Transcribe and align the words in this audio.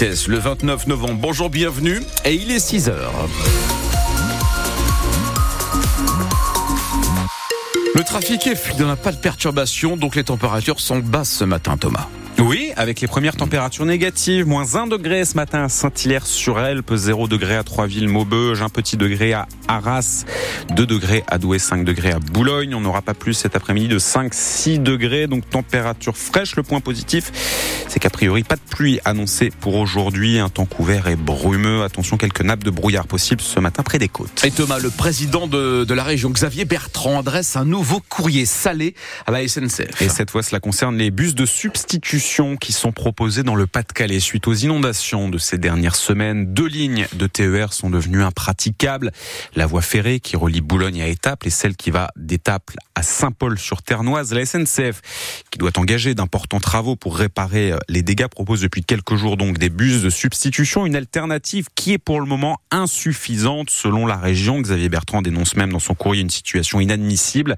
le 0.00 0.38
29 0.38 0.86
novembre. 0.86 1.20
Bonjour, 1.20 1.50
bienvenue. 1.50 2.00
Et 2.24 2.34
il 2.34 2.50
est 2.50 2.58
6 2.58 2.88
heures. 2.88 3.12
Le 7.94 8.02
trafic 8.02 8.46
est 8.46 8.54
fluide, 8.54 8.80
on 8.80 8.86
n'a 8.86 8.96
pas 8.96 9.12
de 9.12 9.18
perturbation, 9.18 9.98
donc 9.98 10.16
les 10.16 10.24
températures 10.24 10.80
sont 10.80 11.00
basses 11.00 11.30
ce 11.30 11.44
matin, 11.44 11.76
Thomas. 11.76 12.08
Oui, 12.40 12.72
avec 12.76 13.02
les 13.02 13.06
premières 13.06 13.36
températures 13.36 13.84
négatives, 13.84 14.46
moins 14.46 14.74
1 14.74 14.86
degré 14.86 15.26
ce 15.26 15.34
matin 15.34 15.64
à 15.64 15.68
Saint-Hilaire-sur-Elpe, 15.68 16.94
0 16.94 17.28
degré 17.28 17.54
à 17.54 17.62
Troisville-Maubeuge, 17.62 18.62
un 18.62 18.70
petit 18.70 18.96
degré 18.96 19.34
à 19.34 19.46
Arras, 19.68 20.24
2 20.74 20.86
degrés 20.86 21.22
à 21.26 21.36
Douai, 21.36 21.58
5 21.58 21.84
degrés 21.84 22.12
à 22.12 22.18
Boulogne. 22.18 22.74
On 22.74 22.80
n'aura 22.80 23.02
pas 23.02 23.12
plus 23.12 23.34
cet 23.34 23.56
après-midi 23.56 23.88
de 23.88 23.98
5-6 23.98 24.82
degrés, 24.82 25.26
donc 25.26 25.50
température 25.50 26.16
fraîche. 26.16 26.56
Le 26.56 26.62
point 26.62 26.80
positif, 26.80 27.30
c'est 27.88 28.00
qu'a 28.00 28.08
priori 28.08 28.42
pas 28.42 28.56
de 28.56 28.62
pluie 28.70 29.00
annoncée 29.04 29.52
pour 29.60 29.74
aujourd'hui, 29.74 30.38
un 30.38 30.48
temps 30.48 30.64
couvert 30.64 31.08
et 31.08 31.16
brumeux. 31.16 31.82
Attention, 31.82 32.16
quelques 32.16 32.40
nappes 32.40 32.64
de 32.64 32.70
brouillard 32.70 33.06
possibles 33.06 33.42
ce 33.42 33.60
matin 33.60 33.82
près 33.82 33.98
des 33.98 34.08
côtes. 34.08 34.42
Et 34.44 34.50
Thomas, 34.50 34.78
le 34.78 34.88
président 34.88 35.46
de, 35.46 35.84
de 35.84 35.94
la 35.94 36.04
région, 36.04 36.30
Xavier 36.30 36.64
Bertrand, 36.64 37.18
adresse 37.18 37.56
un 37.56 37.66
nouveau 37.66 38.00
courrier 38.08 38.46
salé 38.46 38.94
à 39.26 39.30
la 39.30 39.46
SNCF. 39.46 40.00
Et 40.00 40.08
cette 40.08 40.30
fois, 40.30 40.42
cela 40.42 40.58
concerne 40.58 40.96
les 40.96 41.10
bus 41.10 41.34
de 41.34 41.44
substitution 41.44 42.29
qui 42.60 42.72
sont 42.72 42.92
proposées 42.92 43.42
dans 43.42 43.56
le 43.56 43.66
Pas-de-Calais 43.66 44.20
suite 44.20 44.46
aux 44.46 44.54
inondations 44.54 45.28
de 45.28 45.36
ces 45.36 45.58
dernières 45.58 45.96
semaines. 45.96 46.54
Deux 46.54 46.68
lignes 46.68 47.08
de 47.12 47.26
TER 47.26 47.72
sont 47.72 47.90
devenues 47.90 48.22
impraticables. 48.22 49.10
La 49.56 49.66
voie 49.66 49.82
ferrée 49.82 50.20
qui 50.20 50.36
relie 50.36 50.60
Boulogne 50.60 51.02
à 51.02 51.08
Étaples 51.08 51.48
et 51.48 51.50
celle 51.50 51.74
qui 51.74 51.90
va 51.90 52.08
d'Étaples 52.14 52.76
à 52.94 53.02
Saint-Paul-sur-Ternoise. 53.02 54.32
La 54.32 54.46
SNCF, 54.46 55.02
qui 55.50 55.58
doit 55.58 55.76
engager 55.76 56.14
d'importants 56.14 56.60
travaux 56.60 56.94
pour 56.94 57.16
réparer 57.16 57.72
euh, 57.72 57.78
les 57.88 58.02
dégâts, 58.02 58.28
propose 58.28 58.60
depuis 58.60 58.84
quelques 58.84 59.16
jours 59.16 59.36
donc 59.36 59.58
des 59.58 59.68
bus 59.68 60.00
de 60.00 60.08
substitution, 60.08 60.86
une 60.86 60.94
alternative 60.94 61.66
qui 61.74 61.94
est 61.94 61.98
pour 61.98 62.20
le 62.20 62.26
moment 62.26 62.60
insuffisante 62.70 63.70
selon 63.70 64.06
la 64.06 64.16
région. 64.16 64.60
Xavier 64.60 64.88
Bertrand 64.88 65.20
dénonce 65.20 65.56
même 65.56 65.72
dans 65.72 65.80
son 65.80 65.94
courrier 65.94 66.22
une 66.22 66.30
situation 66.30 66.78
inadmissible. 66.78 67.56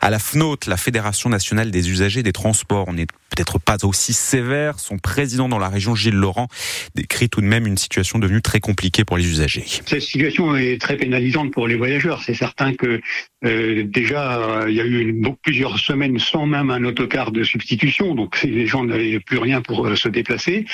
À 0.00 0.10
la 0.10 0.18
FNOT, 0.18 0.58
la 0.66 0.76
Fédération 0.76 1.30
nationale 1.30 1.70
des 1.70 1.88
usagers 1.88 2.24
des 2.24 2.32
transports, 2.32 2.86
on 2.88 2.94
n'est 2.94 3.06
peut-être 3.34 3.58
pas 3.58 3.76
aussi 3.84 4.12
sévère. 4.12 4.78
Son 4.80 4.98
président 4.98 5.48
dans 5.48 5.58
la 5.58 5.68
région, 5.68 5.94
Gilles 5.94 6.14
Laurent, 6.14 6.48
décrit 6.94 7.28
tout 7.28 7.40
de 7.40 7.46
même 7.46 7.66
une 7.66 7.76
situation 7.76 8.18
devenue 8.18 8.42
très 8.42 8.60
compliquée 8.60 9.04
pour 9.04 9.16
les 9.16 9.26
usagers. 9.26 9.64
Cette 9.86 10.02
situation 10.02 10.56
est 10.56 10.80
très 10.80 10.96
pénalisante 10.96 11.52
pour 11.52 11.68
les 11.68 11.76
voyageurs. 11.76 12.22
C'est 12.24 12.34
certain 12.34 12.74
que 12.74 13.00
euh, 13.44 13.84
déjà, 13.84 14.64
il 14.68 14.74
y 14.74 14.80
a 14.80 14.84
eu 14.84 15.00
une, 15.00 15.36
plusieurs 15.36 15.78
semaines 15.78 16.18
sans 16.18 16.46
même 16.46 16.70
un 16.70 16.84
autocar 16.84 17.30
de 17.30 17.44
substitution, 17.44 18.14
donc 18.14 18.42
les 18.42 18.66
gens 18.66 18.82
n'avaient 18.82 19.20
plus 19.20 19.38
rien 19.38 19.62
pour 19.62 19.86
euh, 19.86 19.94
se 19.94 20.08
déplacer. 20.08 20.64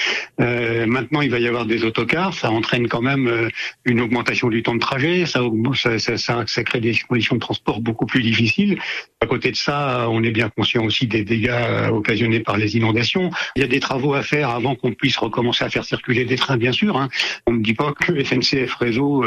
Euh, 0.40 0.86
maintenant, 0.86 1.20
il 1.20 1.30
va 1.30 1.38
y 1.38 1.46
avoir 1.46 1.66
des 1.66 1.84
autocars, 1.84 2.32
ça 2.32 2.50
entraîne 2.50 2.88
quand 2.88 3.02
même 3.02 3.50
une 3.84 4.00
augmentation 4.00 4.48
du 4.48 4.62
temps 4.62 4.74
de 4.74 4.80
trajet, 4.80 5.26
ça, 5.26 5.40
ça, 5.74 5.98
ça, 5.98 6.44
ça, 6.46 6.64
crée 6.64 6.80
des 6.80 6.94
conditions 7.06 7.36
de 7.36 7.40
transport 7.40 7.80
beaucoup 7.80 8.06
plus 8.06 8.22
difficiles. 8.22 8.78
À 9.20 9.26
côté 9.26 9.50
de 9.50 9.56
ça, 9.56 10.06
on 10.10 10.22
est 10.22 10.30
bien 10.30 10.48
conscient 10.48 10.84
aussi 10.84 11.06
des 11.06 11.24
dégâts 11.24 11.90
occasionnés 11.90 12.40
par 12.40 12.56
les 12.56 12.76
inondations. 12.76 13.30
Il 13.56 13.60
y 13.60 13.64
a 13.64 13.68
des 13.68 13.80
travaux 13.80 14.14
à 14.14 14.22
faire 14.22 14.50
avant 14.50 14.74
qu'on 14.74 14.92
puisse 14.92 15.16
recommencer 15.16 15.64
à 15.64 15.70
faire 15.70 15.84
circuler 15.84 16.24
des 16.24 16.36
trains, 16.36 16.56
bien 16.56 16.72
sûr. 16.72 16.96
Hein. 16.96 17.08
On 17.46 17.52
ne 17.52 17.62
dit 17.62 17.74
pas 17.74 17.92
que 17.92 18.22
SNCF 18.22 18.74
Réseau 18.74 19.24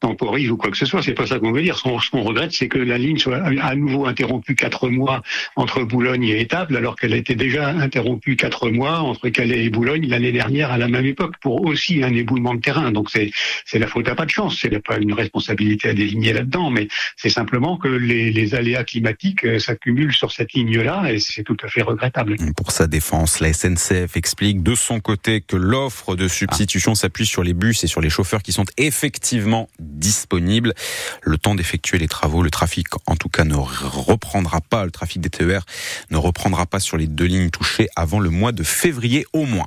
temporise 0.00 0.50
ou 0.50 0.56
quoi 0.56 0.70
que 0.70 0.76
ce 0.76 0.86
soit, 0.86 1.02
c'est 1.02 1.14
pas 1.14 1.26
ça 1.26 1.38
qu'on 1.38 1.52
veut 1.52 1.62
dire. 1.62 1.78
Ce 1.78 2.10
qu'on 2.10 2.22
regrette, 2.22 2.47
c'est 2.52 2.68
que 2.68 2.78
la 2.78 2.98
ligne 2.98 3.18
soit 3.18 3.38
à 3.38 3.74
nouveau 3.74 4.06
interrompue 4.06 4.54
quatre 4.54 4.88
mois 4.88 5.22
entre 5.56 5.82
Boulogne 5.82 6.24
et 6.24 6.40
Étaples, 6.40 6.76
alors 6.76 6.96
qu'elle 6.96 7.14
été 7.14 7.34
déjà 7.34 7.68
interrompue 7.68 8.36
quatre 8.36 8.70
mois 8.70 9.00
entre 9.00 9.28
Calais 9.28 9.64
et 9.64 9.70
Boulogne 9.70 10.06
l'année 10.08 10.32
dernière 10.32 10.70
à 10.70 10.78
la 10.78 10.88
même 10.88 11.06
époque 11.06 11.34
pour 11.40 11.64
aussi 11.64 12.02
un 12.02 12.14
éboulement 12.14 12.54
de 12.54 12.60
terrain. 12.60 12.92
Donc 12.92 13.10
c'est 13.10 13.30
c'est 13.64 13.78
la 13.78 13.86
faute 13.86 14.08
à 14.08 14.14
pas 14.14 14.24
de 14.24 14.30
chance, 14.30 14.58
c'est 14.60 14.78
pas 14.82 14.98
une 14.98 15.12
responsabilité 15.12 15.88
à 15.88 15.94
désigner 15.94 16.32
là-dedans, 16.32 16.70
mais 16.70 16.88
c'est 17.16 17.30
simplement 17.30 17.76
que 17.76 17.88
les, 17.88 18.30
les 18.30 18.54
aléas 18.54 18.84
climatiques 18.84 19.44
euh, 19.44 19.58
s'accumulent 19.58 20.12
sur 20.12 20.32
cette 20.32 20.52
ligne-là 20.52 21.12
et 21.12 21.18
c'est 21.18 21.42
tout 21.42 21.56
à 21.62 21.68
fait 21.68 21.82
regrettable. 21.82 22.36
Pour 22.56 22.70
sa 22.70 22.86
défense, 22.86 23.40
la 23.40 23.52
SNCF 23.52 24.16
explique 24.16 24.62
de 24.62 24.74
son 24.74 25.00
côté 25.00 25.40
que 25.40 25.56
l'offre 25.56 26.16
de 26.16 26.28
substitution 26.28 26.94
s'appuie 26.94 27.26
sur 27.26 27.42
les 27.42 27.54
bus 27.54 27.84
et 27.84 27.86
sur 27.86 28.00
les 28.00 28.10
chauffeurs 28.10 28.42
qui 28.42 28.52
sont 28.52 28.64
effectivement 28.76 29.68
disponibles. 29.78 30.74
Le 31.22 31.38
temps 31.38 31.54
d'effectuer 31.54 31.98
les 31.98 32.08
travaux 32.08 32.37
le 32.42 32.50
trafic, 32.50 32.86
en 33.06 33.16
tout 33.16 33.28
cas, 33.28 33.44
ne 33.44 33.54
reprendra 33.54 34.60
pas. 34.60 34.84
Le 34.84 34.90
trafic 34.90 35.20
des 35.20 35.30
TER 35.30 35.64
ne 36.10 36.16
reprendra 36.16 36.66
pas 36.66 36.80
sur 36.80 36.96
les 36.96 37.06
deux 37.06 37.24
lignes 37.24 37.50
touchées 37.50 37.88
avant 37.96 38.20
le 38.20 38.30
mois 38.30 38.52
de 38.52 38.62
février 38.62 39.26
au 39.32 39.44
moins. 39.44 39.66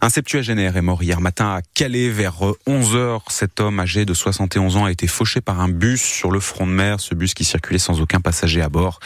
Un 0.00 0.10
septuagénaire 0.10 0.76
est 0.76 0.82
mort 0.82 1.02
hier 1.02 1.20
matin 1.20 1.56
à 1.56 1.60
Calais 1.74 2.08
vers 2.08 2.40
11h. 2.66 3.20
Cet 3.30 3.60
homme 3.60 3.80
âgé 3.80 4.04
de 4.04 4.14
71 4.14 4.76
ans 4.76 4.84
a 4.84 4.92
été 4.92 5.06
fauché 5.06 5.40
par 5.40 5.60
un 5.60 5.68
bus 5.68 6.00
sur 6.00 6.30
le 6.30 6.40
front 6.40 6.66
de 6.66 6.72
mer. 6.72 7.00
Ce 7.00 7.14
bus 7.14 7.34
qui 7.34 7.44
circulait 7.44 7.78
sans 7.78 8.00
aucun 8.00 8.20
passager 8.20 8.62
à 8.62 8.68
bord. 8.68 9.00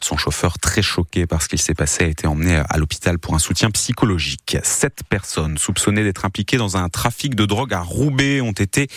Son 0.00 0.16
chauffeur, 0.16 0.58
très 0.58 0.82
choqué 0.82 1.26
par 1.26 1.42
ce 1.42 1.48
qu'il 1.48 1.60
s'est 1.60 1.74
passé, 1.74 2.04
a 2.04 2.06
été 2.06 2.26
emmené 2.26 2.62
à 2.68 2.78
l'hôpital 2.78 3.18
pour 3.18 3.34
un 3.34 3.38
soutien 3.38 3.70
psychologique. 3.70 4.56
Sept 4.62 5.02
personnes 5.08 5.58
soupçonnées 5.58 6.04
d'être 6.04 6.24
impliquées 6.24 6.56
dans 6.56 6.76
un 6.76 6.88
trafic 6.88 7.34
de 7.34 7.44
drogue 7.46 7.74
à 7.74 7.80
Roubaix 7.80 8.40
ont 8.40 8.52
été 8.52 8.88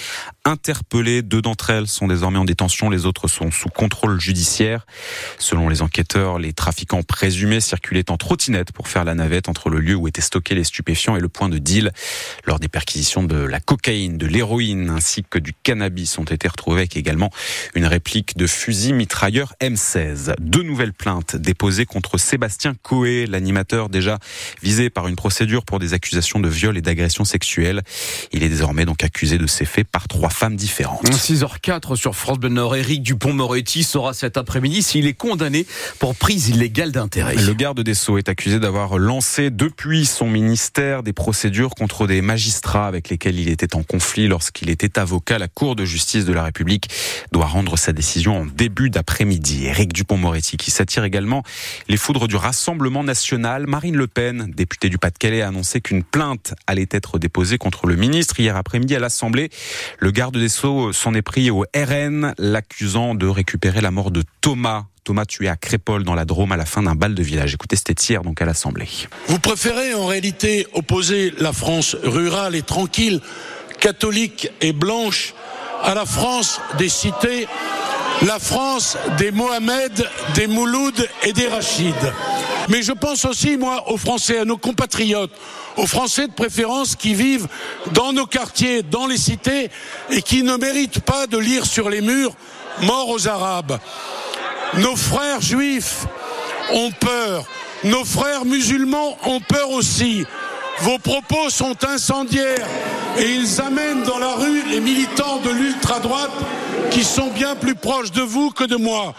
interpellées. 0.46 1.22
Deux 1.22 1.42
d'entre 1.42 1.70
elles 1.70 1.88
sont 1.88 2.08
désormais 2.08 2.40
en 2.40 2.46
détention. 2.46 2.90
Les 2.90 3.06
autres 3.06 3.28
sont 3.28 3.52
sous 3.62 3.70
contrôle 3.70 4.20
judiciaire. 4.20 4.88
Selon 5.38 5.70
les 5.70 5.84
enquêteurs, 5.84 6.40
les 6.40 6.52
trafiquants 6.52 7.04
présumés 7.04 7.60
circulaient 7.60 8.10
en 8.10 8.18
trottinette 8.18 8.72
pour 8.72 8.88
faire 8.88 9.04
la 9.04 9.14
navette 9.14 9.50
entre 9.50 9.70
le 9.70 9.80
lieu 9.80 9.96
où 9.96 10.08
étaient 10.08 10.22
stockés 10.22 10.56
les 10.56 10.64
stupéfiants 10.64 11.16
et 11.16 11.20
le 11.20 11.30
point 11.30 11.48
de 11.48 11.60
deal. 11.60 11.92
Lors 12.46 12.60
des 12.60 12.70
perquisitions 12.70 13.22
de 13.22 13.36
la 13.38 13.60
cocaïne, 13.60 14.18
de 14.18 14.26
l'héroïne 14.26 14.90
ainsi 14.90 15.24
que 15.30 15.38
du 15.38 15.54
cannabis 15.54 16.18
ont 16.18 16.24
été 16.24 16.48
retrouvés 16.48 16.80
avec 16.80 16.98
également 16.98 17.30
une 17.76 17.86
réplique 17.86 18.36
de 18.36 18.48
fusil 18.48 18.94
mitrailleur 18.94 19.54
M16. 19.62 20.34
Deux 20.40 20.64
nouvelles 20.64 20.94
plaintes 20.94 21.36
déposées 21.36 21.86
contre 21.86 22.18
Sébastien 22.18 22.74
Coé, 22.82 23.28
l'animateur 23.28 23.90
déjà 23.90 24.18
visé 24.64 24.90
par 24.90 25.08
une 25.08 25.16
procédure 25.16 25.66
pour 25.66 25.78
des 25.78 25.94
accusations 25.94 26.40
de 26.40 26.50
viol 26.50 26.80
et 26.80 26.82
d'agression 26.82 27.26
sexuelle. 27.26 27.84
Il 28.32 28.42
est 28.42 28.50
désormais 28.50 28.86
donc 28.86 29.04
accusé 29.04 29.38
de 29.38 29.46
ces 29.46 29.66
faits 29.66 29.88
par 29.88 30.08
trois 30.08 30.32
femmes 30.32 30.56
différentes. 30.56 31.08
6h04 31.08 31.96
sur 31.96 32.16
France 32.16 32.40
Bleu 32.40 32.50
Nord. 32.50 32.76
Éric 32.76 33.04
Dupont-Moretti 33.04 33.51
saura 33.84 34.14
cet 34.14 34.38
après-midi 34.38 34.84
s'il 34.84 35.08
est 35.08 35.14
condamné 35.14 35.66
pour 36.00 36.16
prise 36.16 36.50
illégale 36.50 36.92
d'intérêt. 36.92 37.36
Le 37.36 37.54
garde 37.54 37.82
des 37.82 37.94
Sceaux 37.94 38.18
est 38.18 38.30
accusé 38.30 38.60
d'avoir 38.60 38.98
lancé 38.98 39.50
depuis 39.50 40.06
son 40.06 40.28
ministère 40.28 41.04
des 41.04 41.14
procédures 41.14 41.72
contre 41.76 42.08
des 42.08 42.22
magistrats 42.22 42.88
avec 42.88 43.10
lesquels 43.10 43.40
il 43.40 43.50
était 43.50 43.76
en 43.76 43.84
conflit 43.84 44.28
lorsqu'il 44.28 44.70
était 44.70 45.00
avocat. 45.00 45.40
La 45.40 45.48
Cour 45.48 45.76
de 45.76 45.86
justice 45.86 46.26
de 46.26 46.34
la 46.34 46.44
République 46.44 46.90
doit 47.32 47.46
rendre 47.46 47.78
sa 47.78 47.94
décision 47.94 48.42
en 48.42 48.46
début 48.46 48.90
d'après-midi. 48.90 49.66
Éric 49.66 49.94
Dupont-Moretti 49.94 50.58
qui 50.58 50.72
s'attire 50.72 51.04
également 51.04 51.44
les 51.88 51.98
foudres 51.98 52.28
du 52.28 52.36
Rassemblement 52.36 53.04
national. 53.04 53.68
Marine 53.68 53.96
Le 53.96 54.08
Pen, 54.08 54.52
députée 54.56 54.90
du 54.90 54.98
Pas-de-Calais, 54.98 55.42
a 55.42 55.48
annoncé 55.48 55.82
qu'une 55.82 56.04
plainte 56.04 56.54
allait 56.68 56.88
être 56.92 57.20
déposée 57.20 57.58
contre 57.58 57.88
le 57.88 57.96
ministre 57.96 58.40
hier 58.40 58.56
après-midi 58.56 58.96
à 58.96 59.00
l'Assemblée. 59.00 59.50
Le 60.00 60.12
garde 60.12 60.38
des 60.38 60.50
Sceaux 60.50 60.94
s'en 60.94 61.14
est 61.14 61.22
pris 61.22 61.52
au 61.52 61.66
RN, 61.76 62.34
l'accusant 62.38 63.16
de 63.16 63.28
récupérer 63.42 63.82
la 63.82 63.90
mort 63.90 64.12
de 64.12 64.24
Thomas, 64.40 64.84
Thomas 65.04 65.26
tué 65.26 65.50
à 65.50 65.56
Crépole 65.56 66.04
dans 66.04 66.14
la 66.14 66.26
Drôme 66.26 66.52
à 66.52 66.58
la 66.58 66.66
fin 66.66 66.84
d'un 66.84 66.94
bal 66.94 67.16
de 67.16 67.24
village. 67.24 67.56
Écoutez, 67.56 67.76
c'était 67.76 67.96
hier 68.08 68.22
donc 68.22 68.40
à 68.40 68.46
l'Assemblée. 68.46 68.88
Vous 69.26 69.40
préférez 69.40 69.96
en 69.96 70.06
réalité 70.06 70.68
opposer 70.74 71.34
la 71.40 71.52
France 71.52 71.98
rurale 72.04 72.54
et 72.54 72.62
tranquille, 72.62 73.20
catholique 73.80 74.52
et 74.62 74.74
blanche 74.74 75.34
à 75.82 75.96
la 75.96 76.06
France 76.06 76.62
des 76.78 76.88
cités, 76.88 77.48
la 78.28 78.38
France 78.38 78.96
des 79.18 79.32
Mohamed, 79.32 80.08
des 80.36 80.46
Mouloud 80.46 81.10
et 81.24 81.34
des 81.34 81.48
Rachid. 81.48 81.96
Mais 82.70 82.84
je 82.84 82.92
pense 82.92 83.26
aussi, 83.26 83.58
moi, 83.58 83.90
aux 83.92 83.98
Français, 83.98 84.38
à 84.38 84.46
nos 84.46 84.58
compatriotes, 84.58 85.34
aux 85.78 85.88
Français 85.88 86.28
de 86.28 86.34
préférence 86.34 86.96
qui 86.96 87.16
vivent 87.16 87.48
dans 87.94 88.14
nos 88.14 88.28
quartiers, 88.28 88.84
dans 88.84 89.08
les 89.08 89.18
cités, 89.18 89.72
et 90.12 90.22
qui 90.22 90.44
ne 90.44 90.58
méritent 90.58 91.00
pas 91.00 91.26
de 91.26 91.40
lire 91.40 91.66
sur 91.66 91.90
les 91.90 92.02
murs 92.02 92.36
mort 92.82 93.10
aux 93.10 93.28
Arabes. 93.28 93.78
Nos 94.76 94.96
frères 94.96 95.42
juifs 95.42 96.06
ont 96.72 96.92
peur. 96.92 97.46
Nos 97.84 98.06
frères 98.06 98.46
musulmans 98.46 99.18
ont 99.26 99.40
peur 99.42 99.72
aussi. 99.72 100.26
Vos 100.80 100.98
propos 100.98 101.50
sont 101.50 101.76
incendiaires 101.86 102.68
et 103.18 103.26
ils 103.26 103.62
amènent 103.62 104.04
dans 104.04 104.18
la 104.18 104.34
rue 104.34 104.64
les 104.70 104.80
militants 104.80 105.38
de 105.38 105.50
l'ultra-droite 105.50 106.32
qui 106.92 107.04
sont 107.04 107.28
bien 107.28 107.56
plus 107.56 107.76
proches 107.76 108.12
de 108.12 108.22
vous 108.22 108.52
que 108.52 108.64
de 108.64 108.78
moi. 108.78 109.14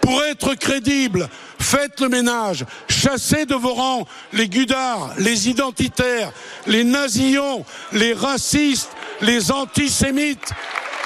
Pour 0.00 0.22
être 0.24 0.54
crédible, 0.54 1.28
faites 1.58 2.00
le 2.00 2.08
ménage, 2.08 2.64
chassez 2.88 3.46
de 3.46 3.54
vos 3.54 3.74
rangs 3.74 4.06
les 4.32 4.48
gudards, 4.48 5.12
les 5.18 5.48
identitaires, 5.48 6.32
les 6.66 6.84
nazillons, 6.84 7.64
les 7.92 8.12
racistes, 8.12 8.90
les 9.20 9.50
antisémites 9.50 10.52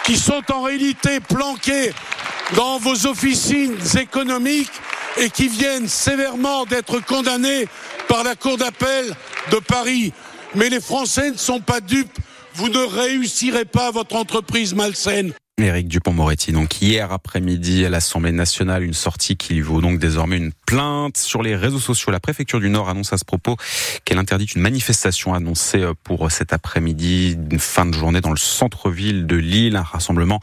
qui 0.04 0.16
sont 0.16 0.42
en 0.52 0.62
réalité 0.62 1.20
planqués 1.20 1.92
dans 2.56 2.78
vos 2.78 3.06
officines 3.06 3.76
économiques 3.98 4.72
et 5.18 5.30
qui 5.30 5.48
viennent 5.48 5.88
sévèrement 5.88 6.64
d'être 6.64 7.00
condamnés 7.04 7.66
par 8.08 8.24
la 8.24 8.34
Cour 8.34 8.56
d'appel 8.56 9.14
de 9.50 9.56
Paris. 9.56 10.12
Mais 10.54 10.68
les 10.68 10.80
Français 10.80 11.30
ne 11.30 11.36
sont 11.36 11.60
pas 11.60 11.80
dupes. 11.80 12.18
Vous 12.54 12.68
ne 12.68 12.78
réussirez 12.78 13.64
pas 13.64 13.90
votre 13.90 14.16
entreprise 14.16 14.74
malsaine. 14.74 15.32
Éric 15.58 15.86
Dupont-Moretti, 15.86 16.50
donc 16.52 16.80
hier 16.80 17.12
après-midi 17.12 17.84
à 17.84 17.90
l'Assemblée 17.90 18.32
nationale, 18.32 18.82
une 18.82 18.94
sortie 18.94 19.36
qui 19.36 19.52
lui 19.52 19.60
vaut 19.60 19.82
donc 19.82 19.98
désormais 19.98 20.38
une 20.38 20.52
plainte 20.66 21.18
sur 21.18 21.42
les 21.42 21.54
réseaux 21.54 21.78
sociaux. 21.78 22.10
La 22.10 22.20
préfecture 22.20 22.58
du 22.58 22.70
Nord 22.70 22.88
annonce 22.88 23.12
à 23.12 23.18
ce 23.18 23.24
propos 23.26 23.58
qu'elle 24.06 24.16
interdit 24.16 24.46
une 24.46 24.62
manifestation 24.62 25.34
annoncée 25.34 25.84
pour 26.04 26.30
cet 26.32 26.54
après-midi, 26.54 27.36
une 27.50 27.58
fin 27.58 27.84
de 27.84 27.92
journée 27.92 28.22
dans 28.22 28.30
le 28.30 28.38
centre-ville 28.38 29.26
de 29.26 29.36
Lille, 29.36 29.76
un 29.76 29.82
rassemblement 29.82 30.40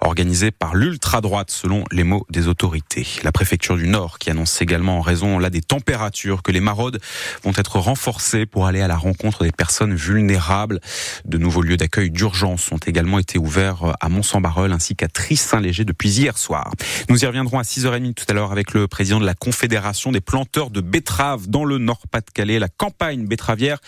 organisé 0.00 0.50
par 0.50 0.74
l'ultra-droite 0.74 1.52
selon 1.52 1.84
les 1.92 2.02
mots 2.02 2.26
des 2.28 2.48
autorités. 2.48 3.06
La 3.22 3.30
préfecture 3.30 3.76
du 3.76 3.86
Nord 3.86 4.18
qui 4.18 4.28
annonce 4.28 4.60
également 4.60 4.98
en 4.98 5.02
raison 5.02 5.38
là 5.38 5.50
des 5.50 5.62
températures 5.62 6.42
que 6.42 6.50
les 6.50 6.60
maraudes 6.60 7.00
vont 7.44 7.52
être 7.56 7.78
renforcées 7.78 8.44
pour 8.44 8.66
aller 8.66 8.80
à 8.80 8.88
la 8.88 8.96
rencontre 8.96 9.44
des 9.44 9.52
personnes 9.52 9.94
vulnérables. 9.94 10.80
De 11.24 11.38
nouveaux 11.38 11.62
lieux 11.62 11.76
d'accueil 11.76 12.10
d'urgence 12.10 12.72
ont 12.72 12.78
également 12.78 13.20
été 13.20 13.38
ouverts 13.38 13.94
à 14.00 14.08
mont 14.08 14.24
ainsi 14.56 14.96
qu'à 14.96 15.08
Tris-Saint-Léger 15.08 15.84
depuis 15.84 16.10
hier 16.10 16.38
soir. 16.38 16.72
Nous 17.08 17.22
y 17.22 17.26
reviendrons 17.26 17.58
à 17.58 17.62
6h30 17.62 18.14
tout 18.14 18.24
à 18.28 18.32
l'heure 18.32 18.52
avec 18.52 18.72
le 18.72 18.88
président 18.88 19.20
de 19.20 19.26
la 19.26 19.34
Confédération 19.34 20.12
des 20.12 20.20
planteurs 20.20 20.70
de 20.70 20.80
betteraves 20.80 21.48
dans 21.48 21.64
le 21.64 21.78
Nord-Pas-de-Calais. 21.78 22.58
La 22.58 22.68
campagne 22.68 23.26
betteravière 23.26 23.78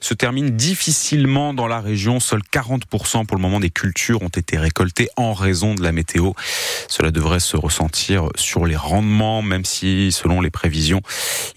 se 0.00 0.14
termine 0.14 0.50
difficilement 0.50 1.54
dans 1.54 1.66
la 1.66 1.80
région. 1.80 2.20
Seuls 2.20 2.42
40% 2.52 3.26
pour 3.26 3.36
le 3.36 3.42
moment 3.42 3.60
des 3.60 3.70
cultures 3.70 4.22
ont 4.22 4.28
été 4.28 4.58
récoltées 4.58 5.08
en 5.16 5.32
raison 5.32 5.74
de 5.74 5.82
la 5.82 5.92
météo. 5.92 6.32
Cela 6.88 7.10
devrait 7.10 7.40
se 7.40 7.56
ressentir 7.56 8.28
sur 8.36 8.66
les 8.66 8.76
rendements, 8.76 9.42
même 9.42 9.64
si, 9.64 10.12
selon 10.12 10.40
les 10.40 10.50
prévisions, 10.50 11.00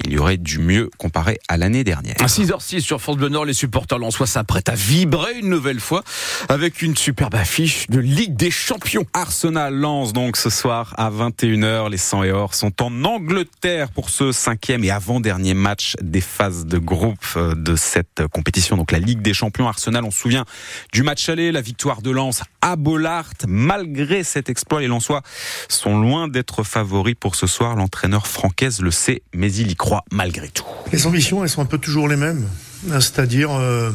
il 0.05 0.13
y 0.13 0.17
aurait 0.17 0.37
du 0.37 0.59
mieux 0.59 0.89
comparé 0.97 1.39
à 1.47 1.57
l'année 1.57 1.83
dernière. 1.83 2.15
À 2.19 2.27
6h06 2.27 2.81
sur 2.81 3.01
France 3.01 3.17
Bleu 3.17 3.29
Nord, 3.29 3.45
les 3.45 3.53
supporters 3.53 3.99
lensois 3.99 4.27
s'apprêtent 4.27 4.69
à 4.69 4.75
vibrer 4.75 5.39
une 5.39 5.49
nouvelle 5.49 5.79
fois 5.79 6.03
avec 6.49 6.81
une 6.81 6.95
superbe 6.95 7.35
affiche 7.35 7.87
de 7.89 7.99
Ligue 7.99 8.35
des 8.35 8.51
champions. 8.53 9.05
Arsenal 9.13 9.73
lance 9.73 10.13
donc 10.13 10.37
ce 10.37 10.49
soir 10.49 10.93
à 10.97 11.09
21h. 11.09 11.89
Les 11.89 11.97
100 11.97 12.23
et 12.23 12.31
or 12.31 12.53
sont 12.53 12.81
en 12.81 13.03
Angleterre 13.03 13.89
pour 13.91 14.09
ce 14.09 14.31
cinquième 14.31 14.83
et 14.83 14.91
avant-dernier 14.91 15.53
match 15.53 15.95
des 16.01 16.21
phases 16.21 16.65
de 16.65 16.77
groupe 16.77 17.25
euh, 17.35 17.55
de 17.55 17.75
cette 17.75 18.27
compétition. 18.31 18.77
Donc 18.77 18.91
la 18.91 18.99
Ligue 18.99 19.21
des 19.21 19.33
champions. 19.33 19.67
Arsenal, 19.67 20.03
on 20.05 20.11
se 20.11 20.19
souvient 20.19 20.45
du 20.93 21.03
match 21.03 21.27
aller, 21.27 21.51
la 21.51 21.61
victoire 21.61 22.01
de 22.01 22.11
Lens 22.11 22.43
à 22.61 22.75
Bollard. 22.75 23.31
Malgré 23.47 24.23
cet 24.23 24.49
exploit, 24.49 24.79
les 24.79 24.87
Lensois 24.87 25.23
sont 25.67 25.99
loin 25.99 26.27
d'être 26.27 26.63
favoris 26.63 27.15
pour 27.19 27.35
ce 27.35 27.47
soir. 27.47 27.75
L'entraîneur 27.75 28.27
francaise 28.27 28.81
le 28.81 28.91
sait, 28.91 29.23
mais 29.33 29.51
il 29.51 29.71
y 29.71 29.75
croit 29.75 30.05
malgré 30.11 30.47
tout. 30.47 30.65
Les 30.91 31.07
ambitions, 31.07 31.43
elles 31.43 31.49
sont 31.49 31.61
un 31.61 31.65
peu 31.65 31.79
toujours 31.79 32.07
les 32.07 32.15
mêmes. 32.15 32.47
C'est-à-dire 32.87 33.51
euh, 33.51 33.91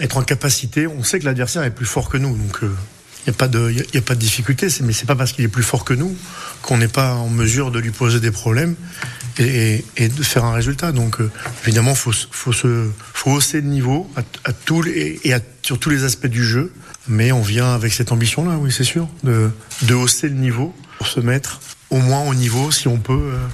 être 0.00 0.16
en 0.16 0.22
capacité. 0.22 0.86
On 0.86 1.02
sait 1.02 1.18
que 1.18 1.26
l'adversaire 1.26 1.62
est 1.64 1.74
plus 1.74 1.86
fort 1.86 2.08
que 2.08 2.16
nous. 2.16 2.36
Donc. 2.36 2.64
Euh, 2.64 2.74
il 3.26 3.30
n'y 3.30 3.34
a, 3.34 3.38
pas 3.38 3.48
de, 3.48 3.70
y 3.70 3.98
a 3.98 4.00
pas 4.02 4.14
de 4.14 4.20
difficulté, 4.20 4.68
mais 4.82 4.92
c'est 4.92 5.06
pas 5.06 5.14
parce 5.14 5.32
qu'il 5.32 5.44
est 5.44 5.48
plus 5.48 5.62
fort 5.62 5.84
que 5.84 5.92
nous 5.92 6.16
qu'on 6.62 6.78
n'est 6.78 6.88
pas 6.88 7.14
en 7.14 7.28
mesure 7.28 7.70
de 7.70 7.78
lui 7.78 7.90
poser 7.90 8.20
des 8.20 8.30
problèmes 8.30 8.76
et, 9.38 9.82
de 9.98 10.22
faire 10.22 10.44
un 10.44 10.52
résultat. 10.52 10.92
Donc 10.92 11.20
euh, 11.20 11.30
évidemment, 11.64 11.94
faut, 11.94 12.12
faut, 12.30 12.52
se, 12.52 12.88
faut 13.12 13.32
hausser 13.32 13.60
le 13.60 13.68
niveau 13.68 14.10
à, 14.16 14.52
tous 14.52 14.86
et 14.86 15.32
à, 15.32 15.40
sur 15.62 15.78
tous 15.78 15.90
les 15.90 16.04
aspects 16.04 16.26
du 16.26 16.44
jeu. 16.44 16.72
Mais 17.08 17.32
on 17.32 17.42
vient 17.42 17.74
avec 17.74 17.92
cette 17.92 18.12
ambition-là, 18.12 18.56
oui, 18.58 18.70
c'est 18.70 18.84
sûr, 18.84 19.08
de, 19.24 19.50
de 19.82 19.94
hausser 19.94 20.28
le 20.28 20.36
niveau 20.36 20.74
pour 20.98 21.06
se 21.06 21.20
mettre 21.20 21.60
au 21.90 21.98
moins 21.98 22.22
au 22.22 22.34
niveau, 22.34 22.70
si 22.70 22.88
on 22.88 22.98
peut, 22.98 23.12
euh, 23.12 23.46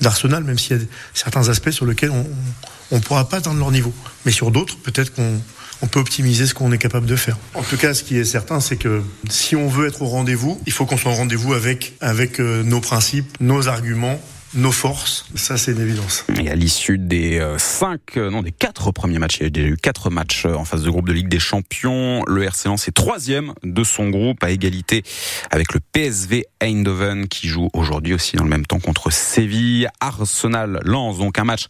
d'Arsenal, 0.00 0.44
même 0.44 0.58
s'il 0.58 0.76
y 0.76 0.80
a 0.80 0.84
certains 1.12 1.48
aspects 1.48 1.70
sur 1.70 1.86
lesquels 1.86 2.10
on 2.10 2.94
ne 2.94 3.00
pourra 3.00 3.28
pas 3.28 3.38
atteindre 3.38 3.58
leur 3.58 3.70
niveau. 3.70 3.92
Mais 4.24 4.32
sur 4.32 4.50
d'autres, 4.50 4.78
peut-être 4.78 5.12
qu'on 5.14 5.40
on 5.82 5.86
peut 5.86 6.00
optimiser 6.00 6.46
ce 6.46 6.54
qu'on 6.54 6.72
est 6.72 6.78
capable 6.78 7.06
de 7.06 7.16
faire. 7.16 7.38
En 7.54 7.62
tout 7.62 7.76
cas, 7.76 7.94
ce 7.94 8.02
qui 8.02 8.18
est 8.18 8.24
certain, 8.24 8.60
c'est 8.60 8.76
que 8.76 9.02
si 9.28 9.56
on 9.56 9.68
veut 9.68 9.86
être 9.86 10.02
au 10.02 10.06
rendez-vous, 10.06 10.60
il 10.66 10.72
faut 10.72 10.86
qu'on 10.86 10.96
soit 10.96 11.12
au 11.12 11.16
rendez-vous 11.16 11.54
avec, 11.54 11.94
avec 12.00 12.40
euh, 12.40 12.62
nos 12.62 12.80
principes, 12.80 13.36
nos 13.40 13.68
arguments, 13.68 14.20
nos 14.54 14.72
forces. 14.72 15.26
Ça, 15.36 15.56
c'est 15.56 15.72
une 15.72 15.80
évidence. 15.80 16.24
Et 16.40 16.50
à 16.50 16.54
l'issue 16.54 16.98
des 16.98 17.38
euh, 17.38 17.56
cinq, 17.58 18.16
euh, 18.16 18.30
non, 18.30 18.42
des 18.42 18.50
quatre 18.50 18.90
premiers 18.90 19.18
matchs, 19.18 19.38
il 19.38 19.42
y 19.44 19.46
a 19.46 19.50
déjà 19.50 19.68
eu 19.68 19.76
quatre 19.76 20.10
matchs 20.10 20.44
euh, 20.44 20.54
en 20.54 20.64
phase 20.64 20.82
de 20.82 20.90
groupe 20.90 21.06
de 21.06 21.12
Ligue 21.12 21.28
des 21.28 21.38
Champions. 21.38 22.24
Le 22.26 22.42
RC 22.42 22.68
Lens 22.68 22.88
est 22.88 22.92
troisième 22.92 23.54
de 23.62 23.84
son 23.84 24.08
groupe 24.08 24.42
à 24.42 24.50
égalité 24.50 25.04
avec 25.50 25.72
le 25.72 25.80
PSV 25.92 26.46
Eindhoven 26.60 27.28
qui 27.28 27.46
joue 27.46 27.68
aujourd'hui 27.74 28.12
aussi 28.12 28.36
dans 28.36 28.42
le 28.42 28.50
même 28.50 28.66
temps 28.66 28.80
contre 28.80 29.12
Séville. 29.12 29.88
Arsenal 30.00 30.80
lance 30.84 31.18
donc 31.18 31.38
un 31.38 31.44
match, 31.44 31.66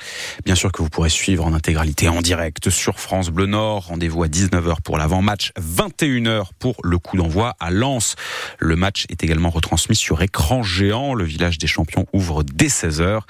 bien 0.47 0.55
sûr 0.55 0.73
que 0.73 0.83
vous 0.83 0.89
pourrez 0.89 1.11
suivre 1.11 1.45
en 1.45 1.53
intégralité 1.53 2.09
en 2.09 2.23
direct 2.23 2.71
sur 2.71 2.99
France 2.99 3.29
Bleu 3.29 3.47
Nord. 3.47 3.89
Rendez-vous 3.89 4.23
à 4.23 4.29
19h 4.29 4.77
pour 4.83 4.97
l'avant-match, 4.97 5.53
21h 5.61 6.47
pour 6.59 6.77
le 6.83 6.99
coup 6.99 7.19
d'envoi 7.19 7.57
à 7.61 7.71
Lens. 7.71 8.17
Le 8.59 8.77
match 8.77 9.05
est 9.11 9.23
également 9.23 9.51
retransmis 9.51 9.97
sur 9.97 10.23
écran 10.23 10.63
géant. 10.63 11.13
Le 11.13 11.25
village 11.25 11.59
des 11.59 11.67
champions 11.67 12.07
ouvre 12.13 12.43
dès 12.43 12.70
16h. 12.71 13.21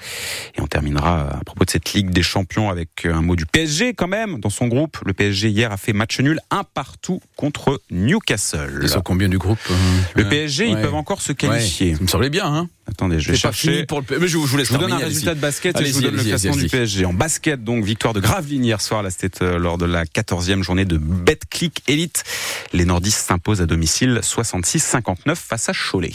Et 0.57 0.61
on 0.61 0.67
terminera 0.67 1.39
à 1.39 1.45
propos 1.45 1.65
de 1.65 1.71
cette 1.71 1.93
Ligue 1.93 2.11
des 2.11 2.23
Champions 2.23 2.71
avec 2.71 3.05
un 3.05 3.23
mot 3.23 3.37
du 3.37 3.47
PSG 3.47 3.95
quand 3.95 4.09
même 4.09 4.39
dans 4.41 4.51
son 4.51 4.69
groupe. 4.69 4.99
Le 5.05 5.13
PSG 5.13 5.49
hier 5.49 5.73
a 5.73 5.77
fait 5.77 5.93
match 5.93 6.21
nul 6.21 6.41
un 6.51 6.65
partout 6.65 7.21
contre 7.37 7.81
Newcastle. 7.91 8.81
Ils 8.83 8.89
sont 8.89 9.01
combien 9.01 9.29
du 9.29 9.39
groupe 9.39 9.59
euh, 9.71 9.75
Le 10.15 10.29
PSG, 10.29 10.69
ils 10.69 10.77
peuvent 10.77 10.95
encore 10.95 11.23
se 11.23 11.33
qualifier. 11.33 11.95
Ça 11.95 12.03
me 12.03 12.07
semblait 12.07 12.31
bien. 12.31 12.47
Hein 12.47 12.69
Attendez, 12.91 13.21
je 13.21 13.31
vais 13.31 13.39
chercher. 13.39 13.87
Pour 13.87 14.01
le... 14.01 14.19
Mais 14.19 14.27
je, 14.27 14.37
vous, 14.37 14.57
laisse 14.57 14.69
je 14.69 14.73
vous 14.73 14.79
donne 14.79 14.93
un 14.93 14.99
résultat 14.99 15.35
de 15.35 15.41
basket 15.41 15.81
et 15.81 15.87
je 15.87 15.93
vous 15.93 16.03
donne 16.03 16.17
le 16.17 16.25
classement 16.25 16.57
du 16.57 16.69
PSG. 16.69 17.05
En 17.05 17.13
basket, 17.13 17.63
donc, 17.63 17.85
victoire 17.85 18.15
de 18.15 18.21
Gravelines 18.21 18.65
hier 18.65 18.81
soir. 18.81 19.03
Là, 19.03 19.11
c'était 19.11 19.45
euh, 19.45 19.59
lors 19.59 19.79
de 19.79 19.87
la 19.87 20.05
14e 20.05 20.63
journée 20.63 20.85
de 20.85 20.99
Betclic 20.99 21.83
Elite. 21.87 22.25
Les 22.73 22.85
nordistes 22.85 23.27
s'imposent 23.27 23.63
à 23.63 23.67
domicile 23.67 24.21
66-59 24.23 25.35
face 25.37 25.69
à 25.69 25.73
Cholet. 25.73 26.13